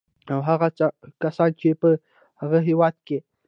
او 0.33 0.39
هغه 0.49 0.67
کسان 1.21 1.49
چې 1.59 1.69
په 1.81 1.89
هغه 2.41 2.57
هېواد 2.67 2.95
کې 3.07 3.17